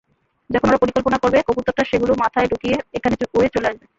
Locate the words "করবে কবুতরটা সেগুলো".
1.19-2.13